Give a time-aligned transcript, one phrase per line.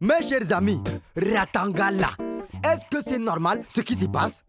[0.00, 0.80] Mes chers amis,
[1.16, 2.10] Ratangala,
[2.64, 4.44] est-ce que c'est normal ce qui s'y passe?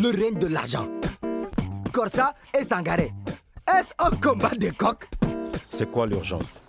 [0.00, 0.86] Le règne de l'argent.
[1.92, 3.12] Corsa et Sangaré,
[3.68, 5.08] est-ce un combat de coq?
[5.70, 6.60] C'est quoi l'urgence?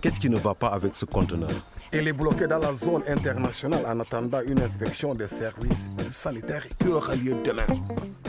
[0.00, 1.50] Qu'est-ce qui ne va pas avec ce conteneur?
[1.92, 6.88] Il est bloqué dans la zone internationale en attendant une inspection des services sanitaires qui
[6.88, 7.66] aura lieu demain.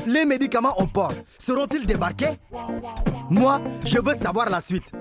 [0.06, 2.38] Les médicaments au port seront-ils débarqués?
[3.30, 4.92] Moi, je veux savoir la suite.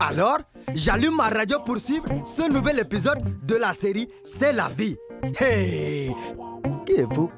[0.00, 0.38] Alors,
[0.74, 4.96] j'allume ma radio pour suivre ce nouvel épisode de la série C'est la vie.
[5.40, 6.14] Hey
[6.86, 7.30] Qui est vous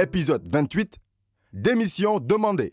[0.00, 0.96] Épisode 28.
[1.52, 2.72] Démission demandée.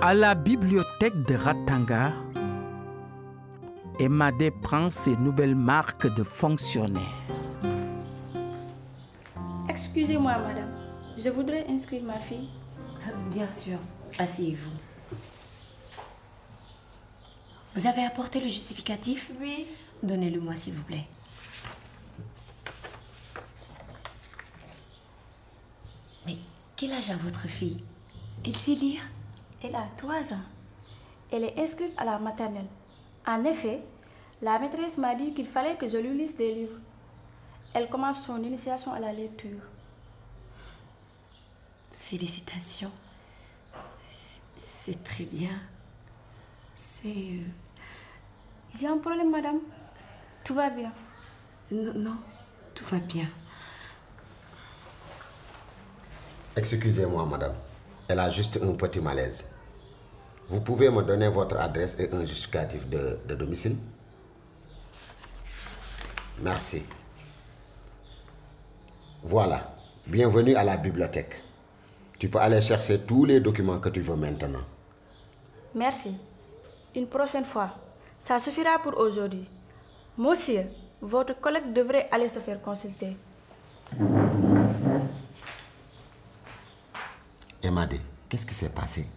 [0.00, 2.14] À la bibliothèque de Ratanga,
[4.00, 7.02] Emadé prend ses nouvelles marques de fonctionnaire.
[9.68, 10.72] Excusez-moi, madame.
[11.18, 12.48] Je voudrais inscrire ma fille.
[13.30, 13.76] Bien sûr.
[14.18, 14.70] Asseyez-vous.
[17.74, 19.30] Vous avez apporté le justificatif?
[19.40, 19.66] Oui.
[20.02, 21.06] Donnez-le-moi, s'il vous plaît.
[26.26, 26.36] Mais
[26.76, 27.82] quel âge a votre fille?
[28.44, 29.02] Elle sait lire?
[29.62, 30.42] Elle a 3 ans.
[31.30, 32.66] Elle est inscrite à la maternelle.
[33.26, 33.80] En effet,
[34.42, 36.78] la maîtresse m'a dit qu'il fallait que je lui lise des livres.
[37.74, 39.60] Elle commence son initiation à la lecture.
[41.96, 42.90] Félicitations.
[44.06, 44.40] C'est-
[44.84, 45.58] C'est très bien.
[46.76, 47.38] C'est...
[48.74, 49.58] Il y a un problème, madame
[50.44, 50.92] Tout va bien.
[51.70, 52.16] Non, non,
[52.74, 53.26] tout va bien.
[56.56, 57.54] Excusez-moi, madame.
[58.08, 59.44] Elle a juste un petit malaise.
[60.48, 63.76] Vous pouvez me donner votre adresse et un justificatif de, de domicile?
[66.40, 66.82] Merci.
[69.22, 69.74] Voilà.
[70.06, 71.42] Bienvenue à la bibliothèque.
[72.18, 74.62] Tu peux aller chercher tous les documents que tu veux maintenant.
[75.74, 76.14] Merci.
[76.94, 77.70] Une prochaine fois.
[78.22, 79.48] Ça suffira pour aujourd'hui.
[80.16, 80.66] Monsieur,
[81.00, 83.16] votre collègue devrait aller se faire consulter.
[87.60, 89.08] Emadé, qu'est-ce qui s'est passé?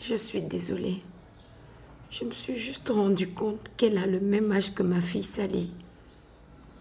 [0.00, 1.02] Je suis désolée.
[2.10, 5.70] Je me suis juste rendu compte qu'elle a le même âge que ma fille Sally.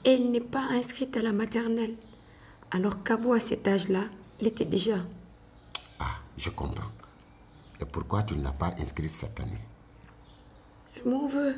[0.05, 1.95] Elle n'est pas inscrite à la maternelle.
[2.71, 4.05] Alors qu'Abou, à cet âge-là,
[4.39, 4.99] elle était déjà.
[5.99, 6.91] Ah, je comprends.
[7.81, 9.59] Et pourquoi tu ne l'as pas inscrite cette année?
[11.03, 11.55] Je m'en veux.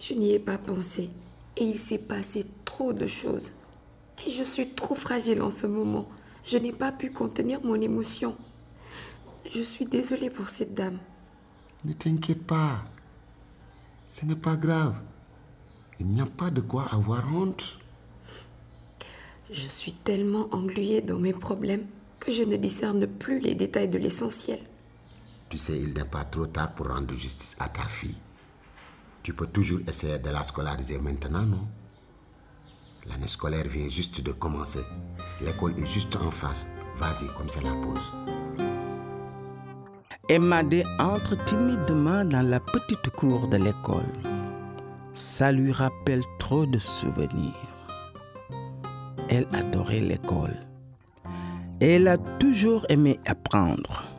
[0.00, 1.10] Je n'y ai pas pensé.
[1.56, 3.52] Et il s'est passé trop de choses.
[4.26, 6.08] Et je suis trop fragile en ce moment.
[6.44, 8.36] Je n'ai pas pu contenir mon émotion.
[9.54, 10.98] Je suis désolée pour cette dame.
[11.84, 12.82] Ne t'inquiète pas.
[14.08, 15.00] Ce n'est pas grave.
[16.00, 17.78] Il n'y a pas de quoi avoir honte.
[19.50, 21.86] Je suis tellement engluée dans mes problèmes
[22.18, 24.60] que je ne discerne plus les détails de l'essentiel.
[25.54, 28.16] Tu sais, il n'est pas trop tard pour rendre justice à ta fille.
[29.22, 31.68] Tu peux toujours essayer de la scolariser maintenant, non?
[33.06, 34.84] L'année scolaire vient juste de commencer.
[35.40, 36.66] L'école est juste en face.
[36.98, 38.66] Vas-y, comme c'est la pause.
[40.28, 44.12] Emadé entre timidement dans la petite cour de l'école.
[45.12, 47.54] Ça lui rappelle trop de souvenirs.
[49.28, 50.56] Elle adorait l'école.
[51.80, 54.13] Elle a toujours aimé apprendre.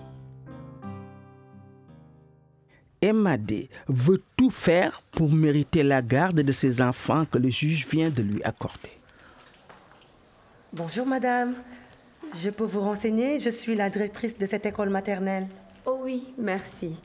[3.05, 8.09] Emadé veut tout faire pour mériter la garde de ses enfants que le juge vient
[8.09, 8.89] de lui accorder.
[10.73, 11.53] Bonjour madame.
[12.41, 15.47] Je peux vous renseigner, je suis la directrice de cette école maternelle.
[15.85, 16.99] Oh oui, merci.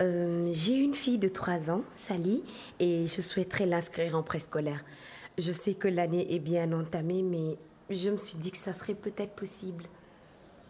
[0.00, 2.42] Euh, J'ai une fille de 3 ans, Sally,
[2.80, 4.82] et je souhaiterais l'inscrire en préscolaire.
[5.36, 7.58] Je sais que l'année est bien entamée, mais
[7.90, 9.84] je me suis dit que ça serait peut-être possible.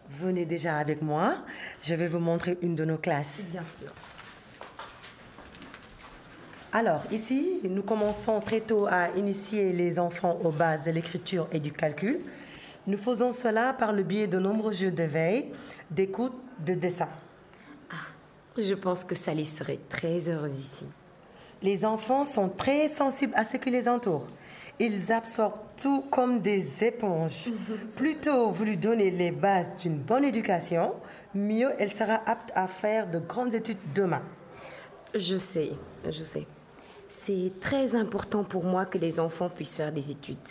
[0.09, 1.37] Venez déjà avec moi,
[1.81, 3.47] je vais vous montrer une de nos classes.
[3.51, 3.93] Bien sûr.
[6.75, 11.59] Alors, ici, nous commençons très tôt à initier les enfants aux bases de l'écriture et
[11.59, 12.21] du calcul.
[12.87, 15.51] Nous faisons cela par le biais de nombreux jeux de veille,
[15.91, 16.33] d'écoute,
[16.65, 17.09] de dessin.
[18.57, 20.85] Je pense que Sally serait très heureuse ici.
[21.61, 24.25] Les enfants sont très sensibles à ce qui les entoure.
[24.79, 27.51] Ils absorbent tout comme des éponges.
[27.95, 30.95] Plutôt vous lui donnez les bases d'une bonne éducation,
[31.35, 34.23] mieux elle sera apte à faire de grandes études demain.
[35.13, 35.73] Je sais,
[36.09, 36.47] je sais.
[37.21, 40.49] C'est très important pour moi que les enfants puissent faire des études.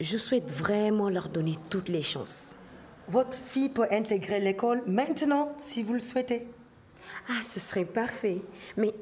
[0.00, 2.54] Je souhaite vraiment leur donner toutes les chances.
[3.08, 6.46] Votre fille peut intégrer l'école maintenant si vous le souhaitez.
[7.28, 8.42] Ah, ce serait parfait.
[8.76, 8.94] Mais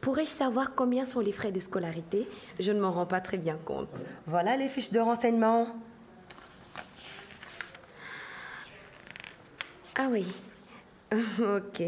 [0.00, 2.28] pourrais-je savoir combien sont les frais de scolarité?
[2.60, 3.88] Je ne m'en rends pas très bien compte.
[4.26, 5.66] Voilà les fiches de renseignement.
[9.96, 10.26] Ah oui.
[11.40, 11.82] ok.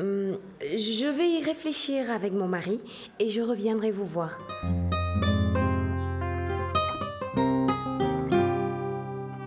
[0.00, 2.80] Je vais y réfléchir avec mon mari
[3.18, 4.38] et je reviendrai vous voir.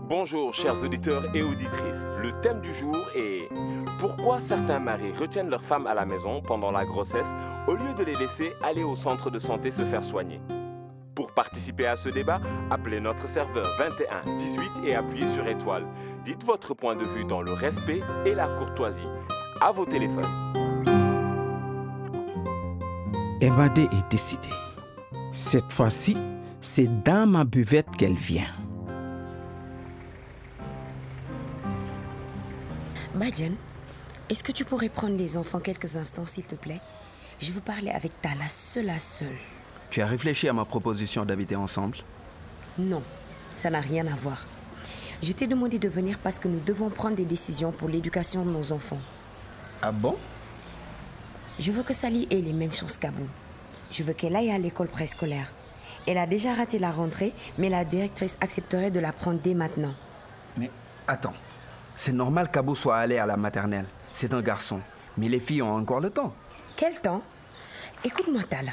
[0.07, 2.05] Bonjour chers auditeurs et auditrices.
[2.21, 3.49] Le thème du jour est
[3.99, 7.33] Pourquoi certains maris retiennent leurs femmes à la maison pendant la grossesse
[7.67, 10.39] au lieu de les laisser aller au centre de santé se faire soigner?
[11.15, 12.39] Pour participer à ce débat,
[12.69, 15.87] appelez notre serveur 21 18 et appuyez sur étoile.
[16.23, 19.07] Dites votre point de vue dans le respect et la courtoisie.
[19.61, 20.25] À vos téléphones.
[23.39, 24.49] Emadé est décidée.
[25.31, 26.17] Cette fois-ci,
[26.61, 28.47] c'est dans ma buvette qu'elle vient.
[33.15, 33.53] Badjan,
[34.29, 36.81] est-ce que tu pourrais prendre les enfants quelques instants, s'il te plaît?
[37.39, 39.37] Je veux parler avec Tala, seule à seule.
[39.89, 41.97] Tu as réfléchi à ma proposition d'habiter ensemble?
[42.77, 43.03] Non,
[43.55, 44.45] ça n'a rien à voir.
[45.21, 48.51] Je t'ai demandé de venir parce que nous devons prendre des décisions pour l'éducation de
[48.51, 48.99] nos enfants.
[49.81, 50.15] Ah bon?
[51.59, 53.27] Je veux que Sally ait les mêmes chances qu'Abou.
[53.91, 55.51] Je veux qu'elle aille à l'école préscolaire.
[56.07, 59.93] Elle a déjà raté la rentrée, mais la directrice accepterait de la prendre dès maintenant.
[60.57, 60.69] Mais
[61.07, 61.35] attends,
[61.95, 63.85] c'est normal qu'Abou soit allé à la maternelle.
[64.13, 64.81] C'est un garçon.
[65.17, 66.33] Mais les filles ont encore le temps.
[66.75, 67.21] Quel temps?
[68.03, 68.71] Écoute-moi, Tala.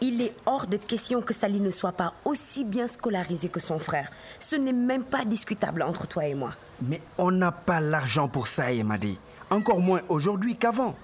[0.00, 3.78] Il est hors de question que Sally ne soit pas aussi bien scolarisée que son
[3.78, 4.10] frère.
[4.40, 6.54] Ce n'est même pas discutable entre toi et moi.
[6.80, 9.18] Mais on n'a pas l'argent pour ça, Emadi.
[9.52, 10.96] Encore moins aujourd'hui qu'avant.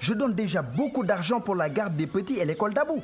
[0.00, 3.02] Je donne déjà beaucoup d'argent pour la garde des petits et l'école d'Abou.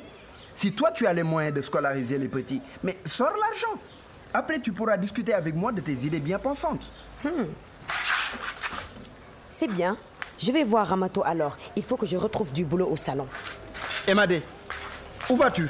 [0.55, 3.81] Si toi tu as les moyens de scolariser les petits, mais sors l'argent.
[4.33, 6.89] Après tu pourras discuter avec moi de tes idées bien pensantes.
[7.21, 7.47] Hmm.
[9.49, 9.97] C'est bien.
[10.39, 11.57] Je vais voir Ramato alors.
[11.75, 13.27] Il faut que je retrouve du boulot au salon.
[14.07, 14.41] Emadé,
[15.29, 15.69] où vas-tu?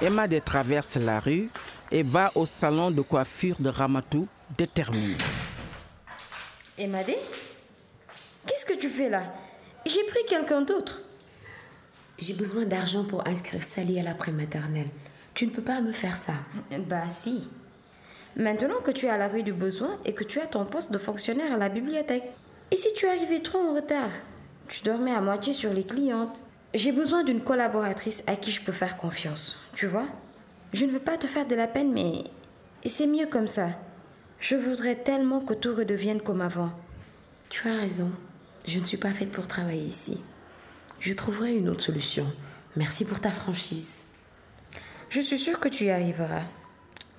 [0.00, 1.50] Emadé traverse la rue
[1.90, 4.26] et va au salon de coiffure de Ramatou
[4.56, 5.16] déterminé.
[6.78, 7.18] Emadé
[8.46, 9.22] Qu'est-ce que tu fais là?
[9.84, 11.02] J'ai pris quelqu'un d'autre.
[12.18, 14.88] J'ai besoin d'argent pour inscrire Sally à la prématernelle.
[15.34, 16.32] Tu ne peux pas me faire ça.
[16.88, 17.48] Bah si.
[18.36, 20.98] Maintenant que tu es à l'abri du besoin et que tu as ton poste de
[20.98, 22.24] fonctionnaire à la bibliothèque.
[22.70, 24.10] Et si tu arrivais trop en retard?
[24.68, 26.42] Tu dormais à moitié sur les clientes.
[26.74, 29.58] J'ai besoin d'une collaboratrice à qui je peux faire confiance.
[29.74, 30.06] Tu vois?
[30.72, 32.24] Je ne veux pas te faire de la peine, mais
[32.84, 33.68] c'est mieux comme ça.
[34.40, 36.70] Je voudrais tellement que tout redevienne comme avant.
[37.48, 38.10] Tu as raison.
[38.66, 40.20] Je ne suis pas faite pour travailler ici.
[40.98, 42.26] Je trouverai une autre solution.
[42.74, 44.06] Merci pour ta franchise.
[45.08, 46.42] Je suis sûre que tu y arriveras.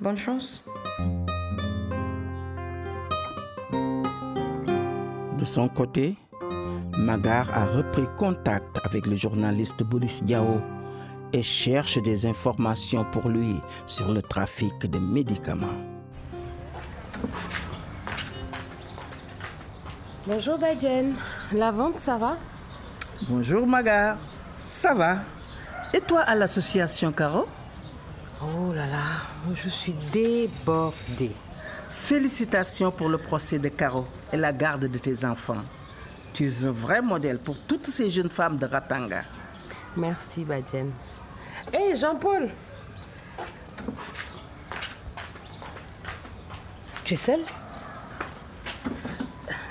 [0.01, 0.65] Bonne chance.
[5.37, 6.17] De son côté,
[6.97, 10.59] Magar a repris contact avec le journaliste Boris Diao
[11.31, 15.67] et cherche des informations pour lui sur le trafic de médicaments.
[20.25, 21.13] Bonjour Badjen.
[21.53, 22.37] La vente, ça va?
[23.29, 24.17] Bonjour Magar,
[24.57, 25.19] ça va
[25.93, 27.45] Et toi à l'association Caro?
[28.41, 31.31] Oh là là, je suis débordée.
[31.89, 35.63] Félicitations pour le procès de Caro et la garde de tes enfants.
[36.33, 39.23] Tu es un vrai modèle pour toutes ces jeunes femmes de Ratanga.
[39.95, 40.91] Merci Badjen.
[41.73, 42.49] Hé Jean-Paul
[47.05, 47.39] Tu es seul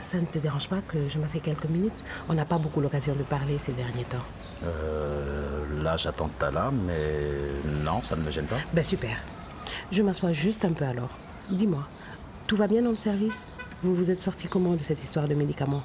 [0.07, 2.05] Ça ne te dérange pas que je m'assieds quelques minutes?
[2.29, 4.23] On n'a pas beaucoup l'occasion de parler ces derniers temps.
[4.63, 8.59] Euh, là, j'attends Tala, mais non, ça ne me gêne pas.
[8.73, 9.17] Ben super.
[9.91, 11.11] Je m'assois juste un peu alors.
[11.51, 11.85] Dis-moi,
[12.47, 13.57] tout va bien dans le service?
[13.83, 15.83] Vous vous êtes sorti comment de cette histoire de médicaments?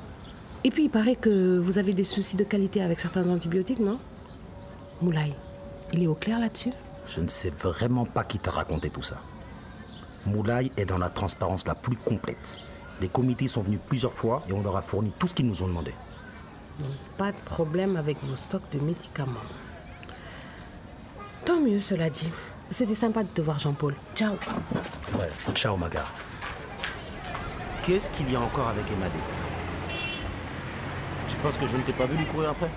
[0.63, 3.98] Et puis il paraît que vous avez des soucis de qualité avec certains antibiotiques, non?
[5.01, 5.34] Moulay,
[5.94, 6.74] il est au clair là-dessus?
[7.08, 9.18] Je ne sais vraiment pas qui t'a raconté tout ça.
[10.28, 12.60] Moulay est dans la transparence la plus complète.
[13.01, 15.63] Les comités sont venus plusieurs fois et on leur a fourni tout ce qu'ils nous
[15.63, 15.91] ont demandé.
[17.17, 19.48] Pas de problème avec vos stocks de médicaments.
[21.43, 22.29] Tant mieux, cela dit.
[22.70, 23.96] C'était sympa de te voir, Jean-Paul.
[24.15, 24.36] Ciao.
[25.17, 26.03] Ouais, ciao Maga.
[27.84, 29.17] Qu'est-ce qu'il y a encore avec Emadé
[31.27, 32.70] Tu penses que je ne t'ai pas vu lui courir après?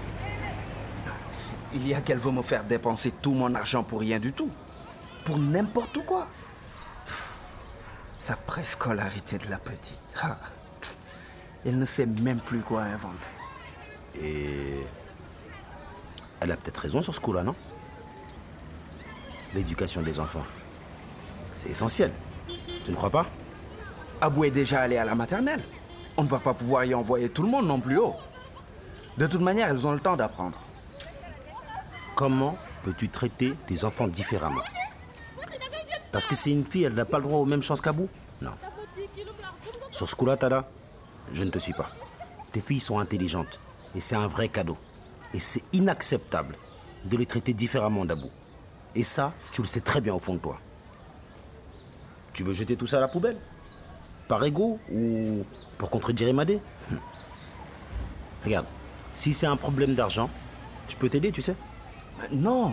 [1.74, 4.48] Il y a qu'elle veut me faire dépenser tout mon argent pour rien du tout.
[5.26, 6.28] Pour n'importe quoi.
[8.54, 10.00] La préscolarité de la petite.
[10.22, 10.36] Ah.
[11.66, 13.28] Elle ne sait même plus quoi inventer.
[14.14, 14.78] Et.
[16.40, 17.56] Elle a peut-être raison sur ce coup-là, non?
[19.54, 20.44] L'éducation des enfants.
[21.56, 22.12] C'est essentiel.
[22.84, 23.26] Tu ne crois pas?
[24.20, 25.64] Abou est déjà allé à la maternelle.
[26.16, 28.14] On ne va pas pouvoir y envoyer tout le monde non plus haut.
[29.18, 30.60] De toute manière, elles ont le temps d'apprendre.
[32.14, 34.62] Comment peux-tu traiter tes enfants différemment?
[36.12, 38.08] Parce que c'est une fille, elle n'a pas le droit aux mêmes chances qu'Abou?
[38.40, 38.52] Non.
[39.90, 40.68] Sur ce coup-là, Tada,
[41.32, 41.90] je ne te suis pas.
[42.52, 43.60] Tes filles sont intelligentes
[43.94, 44.76] et c'est un vrai cadeau.
[45.32, 46.56] Et c'est inacceptable
[47.04, 48.30] de les traiter différemment d'Abou.
[48.94, 50.58] Et ça, tu le sais très bien au fond de toi.
[52.32, 53.38] Tu veux jeter tout ça à la poubelle?
[54.28, 55.44] Par ego ou
[55.78, 56.60] pour contredire Emadé?
[56.90, 56.98] Hum.
[58.44, 58.66] Regarde,
[59.12, 60.30] si c'est un problème d'argent,
[60.88, 61.56] je peux t'aider, tu sais.
[62.30, 62.72] non.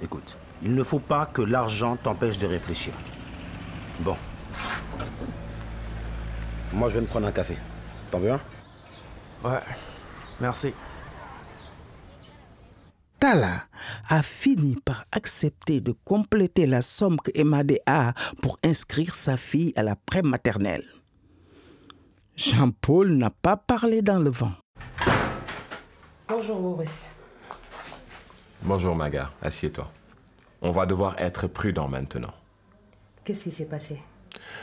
[0.00, 2.92] Écoute, il ne faut pas que l'argent t'empêche de réfléchir.
[4.00, 4.16] Bon.
[6.72, 7.56] Moi, je vais me prendre un café.
[8.10, 8.40] T'en veux un?
[9.44, 9.60] Ouais,
[10.40, 10.72] merci.
[13.20, 13.64] Tala
[14.08, 18.12] a fini par accepter de compléter la somme que Emadé a
[18.42, 20.84] pour inscrire sa fille à la prématernelle.
[22.36, 24.52] Jean-Paul n'a pas parlé dans le vent.
[26.28, 27.10] Bonjour, Maurice.
[28.62, 29.90] Bonjour Maga, assieds-toi.
[30.60, 32.32] On va devoir être prudent maintenant.
[33.24, 34.00] Qu'est-ce qui s'est passé?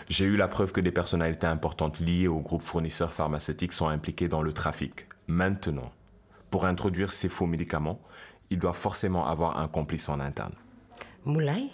[0.10, 4.28] J'ai eu la preuve que des personnalités importantes liées au groupe fournisseur pharmaceutique sont impliquées
[4.28, 5.08] dans le trafic.
[5.28, 5.92] Maintenant,
[6.50, 8.00] pour introduire ces faux médicaments,
[8.50, 10.54] il doit forcément avoir un complice en interne.
[11.26, 11.70] Moulay?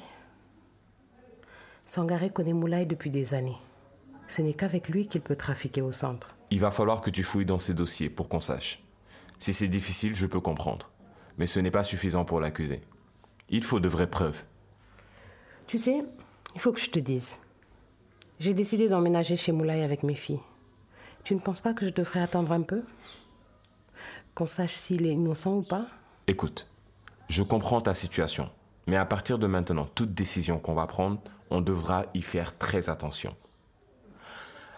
[1.86, 3.58] Sangaré connaît Moulay depuis des années.
[4.28, 6.36] Ce n'est qu'avec lui qu'il peut trafiquer au centre.
[6.52, 8.82] Il va falloir que tu fouilles dans ces dossiers pour qu'on sache.
[9.40, 10.90] Si c'est difficile, je peux comprendre.
[11.38, 12.82] Mais ce n'est pas suffisant pour l'accuser.
[13.52, 14.44] Il faut de vraies preuves.
[15.68, 16.04] Tu sais,
[16.56, 17.38] il faut que je te dise.
[18.40, 20.40] J'ai décidé d'emménager chez Moulay avec mes filles.
[21.26, 22.82] Tu ne penses pas que je devrais attendre un peu?
[24.34, 25.86] Qu'on sache s'il est innocent ou pas?
[26.28, 26.68] Écoute,
[27.28, 28.50] je comprends ta situation,
[28.88, 32.90] mais à partir de maintenant, toute décision qu'on va prendre, on devra y faire très
[32.90, 33.36] attention.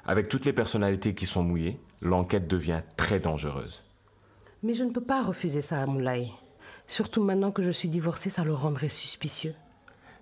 [0.05, 3.83] Avec toutes les personnalités qui sont mouillées, l'enquête devient très dangereuse.
[4.63, 6.27] Mais je ne peux pas refuser ça à Moulay.
[6.93, 9.55] Surtout maintenant que je suis divorcée, ça le rendrait suspicieux.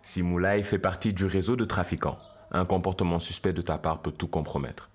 [0.04, 2.18] Si Moulay fait partie du réseau de trafiquants,
[2.50, 4.90] un comportement suspect de ta part peut tout compromettre.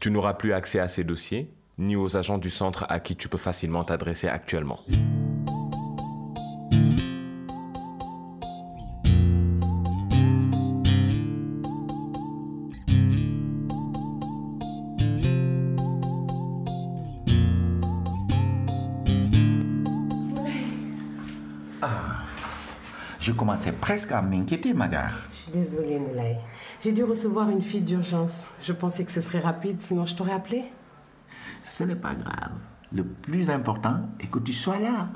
[0.00, 3.28] Tu n'auras plus accès à ces dossiers, ni aux agents du centre à qui tu
[3.28, 4.80] peux facilement t'adresser actuellement.
[23.60, 25.12] Commençais presque à m'inquiéter, Magar.
[25.30, 26.38] Je suis désolée, Moulay.
[26.80, 28.46] J'ai dû recevoir une fille d'urgence.
[28.62, 30.64] Je pensais que ce serait rapide, sinon je t'aurais appelé.
[31.62, 32.52] Ce n'est pas grave.
[32.92, 35.08] Le plus important est que tu sois là.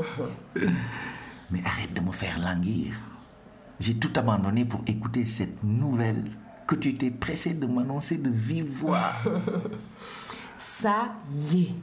[1.50, 2.94] Mais arrête de me faire languir.
[3.80, 6.24] J'ai tout abandonné pour écouter cette nouvelle
[6.66, 9.12] que tu étais pressé de m'annoncer de vive voix.
[10.58, 11.74] Ça y est.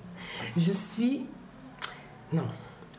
[0.58, 1.26] Je suis.
[2.32, 2.48] Non.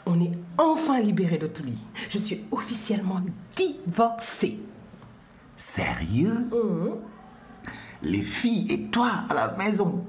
[0.07, 1.79] On est enfin libéré de Touli.
[2.09, 3.21] Je suis officiellement
[3.57, 4.59] divorcée.
[5.57, 6.49] Sérieux?
[8.03, 10.05] Les filles et toi à la maison.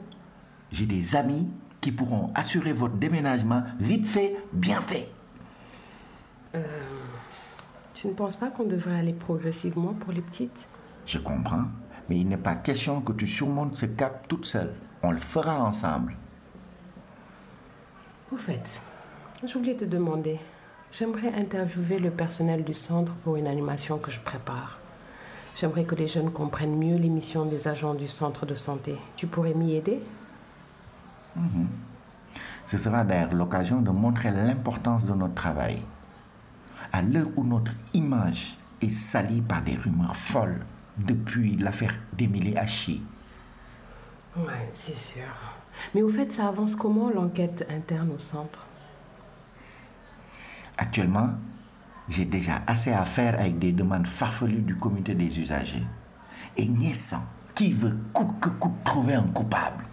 [0.71, 1.47] J'ai des amis
[1.79, 5.11] qui pourront assurer votre déménagement vite fait, bien fait.
[6.55, 6.63] Euh,
[7.93, 10.67] tu ne penses pas qu'on devrait aller progressivement pour les petites?
[11.05, 11.65] Je comprends,
[12.09, 14.73] mais il n'est pas question que tu surmontes ce cap toute seule.
[15.03, 16.15] On le fera ensemble.
[18.31, 18.81] Au fait,
[19.47, 20.39] je voulais te demander.
[20.91, 24.79] J'aimerais interviewer le personnel du centre pour une animation que je prépare.
[25.55, 28.95] J'aimerais que les jeunes comprennent mieux les missions des agents du centre de santé.
[29.15, 30.01] Tu pourrais m'y aider?
[31.35, 31.67] Mhm.
[32.65, 35.81] Ce sera d'ailleurs l'occasion de montrer l'importance de notre travail.
[36.91, 40.65] À l'heure où notre image est salie par des rumeurs folles
[40.97, 43.01] depuis l'affaire d'Émilie Hachi,
[44.35, 45.23] Ouais, c'est sûr.
[45.93, 48.65] Mais au fait, ça avance comment l'enquête interne au centre?
[50.77, 51.29] Actuellement,
[52.09, 55.83] j'ai déjà assez à faire avec des demandes farfelues du comité des usagers.
[56.57, 57.21] Et Niessan,
[57.55, 59.83] qui veut coûte que coûte trouver un coupable.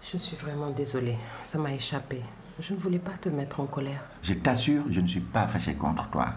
[0.00, 1.18] Je suis vraiment désolée.
[1.42, 2.22] Ça m'a échappé.
[2.60, 4.02] Je ne voulais pas te mettre en colère.
[4.22, 6.28] Je t'assure, je ne suis pas fâché contre toi.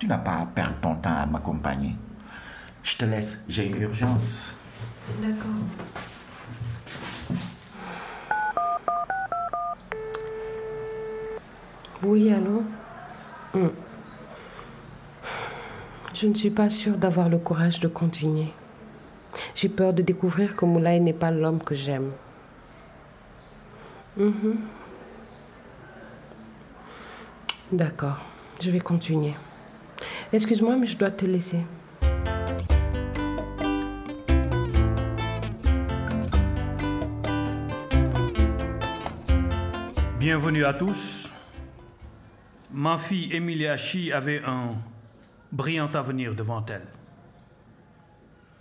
[0.00, 1.94] Tu n'as pas à perdre ton temps à m'accompagner.
[2.82, 4.54] Je te laisse, j'ai une urgence.
[5.20, 5.50] D'accord.
[12.02, 12.62] Oui, allô?
[13.54, 13.68] Hmm.
[16.14, 18.52] Je ne suis pas sûre d'avoir le courage de continuer.
[19.54, 22.10] J'ai peur de découvrir que Moulay n'est pas l'homme que j'aime.
[24.16, 24.58] Mhm.
[27.72, 28.24] D'accord,
[28.60, 29.34] je vais continuer.
[30.32, 31.60] Excuse-moi, mais je dois te laisser.
[40.18, 41.17] Bienvenue à tous.
[42.70, 44.74] Ma fille Emilie Hachi avait un
[45.52, 46.86] brillant avenir devant elle.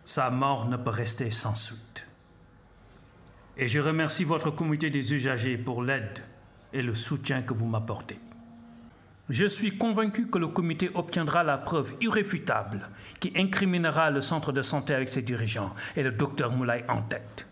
[0.05, 2.07] Sa mort ne peut rester sans suite.
[3.57, 6.19] Et je remercie votre comité des usagers pour l'aide
[6.71, 8.17] et le soutien que vous m'apportez.
[9.29, 12.87] Je suis convaincu que le comité obtiendra la preuve irréfutable
[13.19, 17.45] qui incriminera le centre de santé avec ses dirigeants et le docteur Moulay en tête.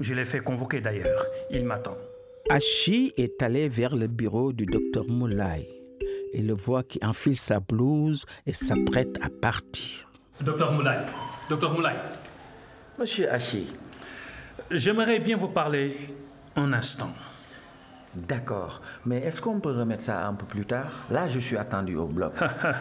[0.00, 1.24] Je l'ai fait convoquer d'ailleurs.
[1.52, 1.96] Il m'attend.
[2.50, 5.68] Hachi est allé vers le bureau du docteur Moulay
[6.32, 10.10] et le voit qui enfile sa blouse et s'apprête à partir.
[10.40, 10.98] Docteur Moulay,
[11.48, 11.94] docteur Moulay,
[12.98, 13.66] Monsieur Hachi,
[14.70, 15.96] j'aimerais bien vous parler
[16.56, 17.12] un instant.
[18.14, 18.82] d'accord.
[19.06, 20.90] Mais est-ce qu'on peut remettre ça un peu plus tard?
[21.10, 22.34] Là, je suis attendu au bloc.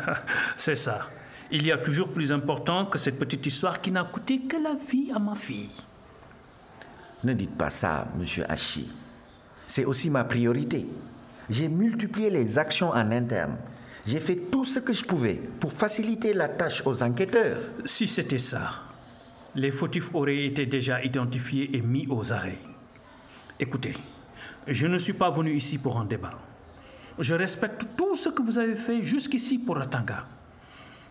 [0.58, 1.08] C'est ça.
[1.52, 4.74] Il y a toujours plus important que cette petite histoire qui n'a coûté que la
[4.90, 5.70] vie à ma fille.
[7.24, 8.92] Ne dites pas ça, monsieur Hachi.
[9.72, 10.86] C'est aussi ma priorité.
[11.50, 13.56] J'ai multiplié les actions en interne.
[14.06, 17.62] J'ai fait tout ce que je pouvais pour faciliter la tâche aux enquêteurs.
[17.86, 18.82] Si c'était ça,
[19.56, 22.60] les fautifs auraient été déjà identifiés et mis aux arrêts.
[23.62, 23.96] Écoutez,
[24.68, 26.38] je ne suis pas venu ici pour un débat.
[27.18, 30.28] Je respecte tout ce que vous avez fait jusqu'ici pour Ratanga.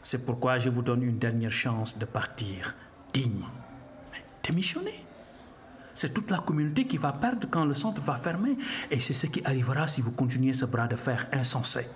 [0.02, 2.74] C'est pourquoi je vous donne une dernière chance de partir
[3.14, 3.54] dignement.
[4.12, 5.06] Mais Démissionnez.
[6.00, 8.56] C'est toute la communauté qui va perdre quand le centre va fermer.
[8.90, 11.86] Et c'est ce qui arrivera si vous continuez ce bras de fer insensé.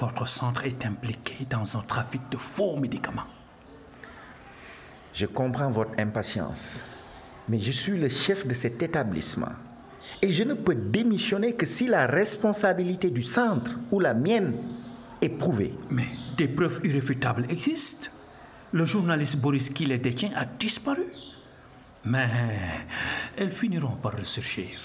[0.00, 3.28] Votre centre est impliqué dans un trafic de faux médicaments.
[5.12, 6.76] Je comprends votre impatience,
[7.48, 9.52] mais je suis le chef de cet établissement.
[10.20, 14.54] Et je ne peux démissionner que si la responsabilité du centre ou la mienne
[15.22, 15.72] est prouvée.
[15.88, 18.10] Mais des preuves irréfutables existent.
[18.72, 21.04] Le journaliste Boris qui les détient a disparu.
[22.04, 22.28] Mais
[23.36, 24.78] elles finiront par le surgir.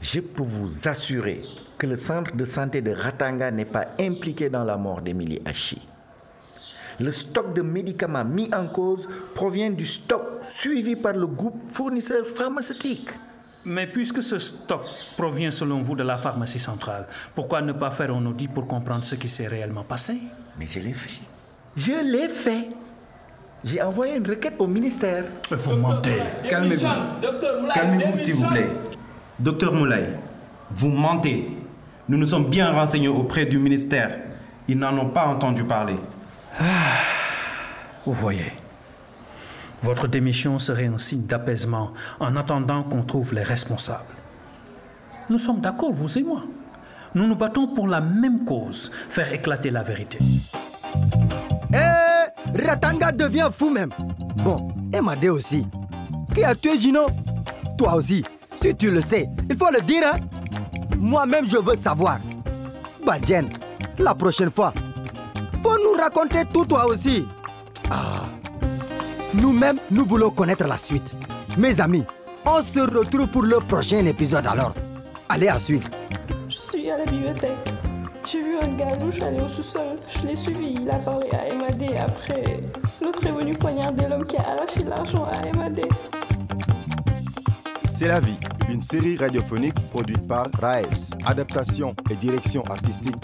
[0.00, 1.42] Je peux vous assurer
[1.78, 5.80] que le centre de santé de Ratanga n'est pas impliqué dans la mort d'Emilie Hachi.
[6.98, 12.26] Le stock de médicaments mis en cause provient du stock suivi par le groupe fournisseur
[12.26, 13.10] pharmaceutique.
[13.64, 14.84] Mais puisque ce stock
[15.16, 19.04] provient selon vous de la pharmacie centrale, pourquoi ne pas faire un audit pour comprendre
[19.04, 20.18] ce qui s'est réellement passé?
[20.58, 21.20] Mais je l'ai fait.
[21.76, 22.68] Je l'ai fait.
[23.62, 25.24] J'ai envoyé une requête au ministère.
[25.50, 26.22] Vous mentez.
[26.48, 26.86] Calmez-vous.
[27.74, 28.70] Calmez-vous, s'il vous plaît.
[29.38, 30.18] Docteur Moulay,
[30.70, 31.56] vous mentez.
[32.08, 34.18] Nous nous sommes bien renseignés auprès du ministère.
[34.68, 35.96] Ils n'en ont pas entendu parler.
[38.06, 38.52] Vous voyez,
[39.82, 44.14] votre démission serait un signe d'apaisement en attendant qu'on trouve les responsables.
[45.28, 46.42] Nous sommes d'accord, vous et moi.
[47.14, 50.18] Nous nous battons pour la même cause, faire éclater la vérité.
[52.54, 53.90] Ratanga devient fou même.
[54.44, 54.56] Bon,
[54.92, 55.66] et Madé aussi.
[56.34, 57.06] Qui a tué Gino?
[57.78, 58.24] Toi aussi.
[58.54, 60.18] Si tu le sais, il faut le dire, hein
[60.98, 62.18] Moi-même, je veux savoir.
[63.04, 63.48] Badjen,
[63.98, 64.74] la prochaine fois,
[65.62, 67.26] faut nous raconter tout toi aussi.
[67.90, 68.26] Ah.
[69.34, 71.14] Nous-mêmes, nous voulons connaître la suite.
[71.56, 72.04] Mes amis,
[72.44, 74.74] on se retrouve pour le prochain épisode alors.
[75.28, 75.88] Allez à suivre.
[76.48, 77.79] Je suis à la bibliothèque.
[78.26, 79.98] J'ai vu un gars louche aller au sous-sol.
[80.08, 80.74] Je l'ai suivi.
[80.80, 81.82] Il a parlé à MAD.
[81.98, 82.60] Après,
[83.02, 85.80] l'autre est venu poignarder l'homme qui a arraché l'argent à MAD.
[87.90, 91.10] C'est la vie, une série radiophonique produite par Raes.
[91.26, 93.16] Adaptation et direction artistique,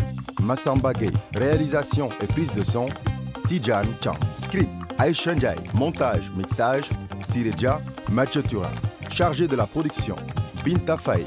[0.42, 1.12] Massamba Gay.
[1.34, 2.86] Réalisation et prise de son,
[3.48, 4.14] Tijan Chan.
[4.34, 5.32] Script, Aisha.
[5.74, 7.80] Montage, mixage, Sireja
[8.10, 8.68] Mathieu Turin.
[9.10, 10.16] Chargé de la production,
[10.64, 11.26] Binta Faye.